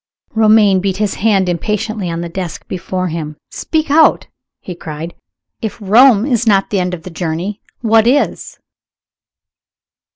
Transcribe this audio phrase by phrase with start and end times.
[0.33, 3.37] Romayne beat his hand impatiently on the desk before him.
[3.51, 4.25] "Speak out!"
[4.59, 5.13] he cried.
[5.61, 8.57] "If Rome is not the end of the journey what is?"